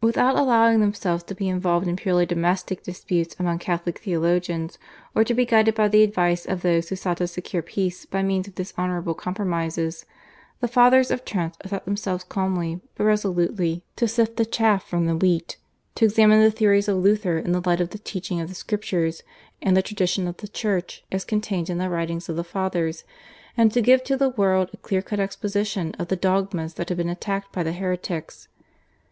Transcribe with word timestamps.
Without 0.00 0.38
allowing 0.38 0.78
themselves 0.78 1.24
to 1.24 1.34
be 1.34 1.48
involved 1.48 1.88
in 1.88 1.96
purely 1.96 2.24
domestic 2.24 2.84
disputes 2.84 3.34
among 3.40 3.58
Catholic 3.58 3.98
theologians 3.98 4.78
or 5.16 5.24
to 5.24 5.34
be 5.34 5.44
guided 5.44 5.74
by 5.74 5.88
the 5.88 6.04
advice 6.04 6.46
of 6.46 6.62
those 6.62 6.88
who 6.88 6.94
sought 6.94 7.16
to 7.16 7.26
secure 7.26 7.60
peace 7.60 8.06
by 8.06 8.22
means 8.22 8.46
of 8.46 8.54
dishonourable 8.54 9.14
compromises, 9.14 10.06
the 10.60 10.68
Fathers 10.68 11.10
of 11.10 11.24
Trent 11.24 11.56
set 11.66 11.84
themselves 11.86 12.22
calmly 12.22 12.82
but 12.94 13.02
resolutely 13.02 13.82
to 13.96 14.06
sift 14.06 14.36
the 14.36 14.44
chaff 14.46 14.86
from 14.86 15.06
the 15.06 15.16
wheat, 15.16 15.56
to 15.96 16.04
examine 16.04 16.40
the 16.40 16.52
theories 16.52 16.86
of 16.86 16.98
Luther 16.98 17.36
in 17.38 17.50
the 17.50 17.62
light 17.68 17.80
of 17.80 17.90
the 17.90 17.98
teaching 17.98 18.40
of 18.40 18.48
the 18.48 18.54
Scriptures 18.54 19.24
and 19.60 19.76
the 19.76 19.82
tradition 19.82 20.28
of 20.28 20.36
the 20.36 20.46
Church 20.46 21.02
as 21.10 21.24
contained 21.24 21.68
in 21.68 21.78
the 21.78 21.90
writings 21.90 22.28
of 22.28 22.36
the 22.36 22.44
Fathers, 22.44 23.02
and 23.56 23.72
to 23.72 23.82
give 23.82 24.04
to 24.04 24.16
the 24.16 24.28
world 24.28 24.70
a 24.72 24.76
clear 24.76 25.02
cut 25.02 25.18
exposition 25.18 25.90
of 25.98 26.06
the 26.06 26.14
dogmas 26.16 26.74
that 26.74 26.90
had 26.90 26.98
been 26.98 27.08
attacked 27.08 27.52
by 27.52 27.64
the 27.64 27.72
heretics. 27.72 28.46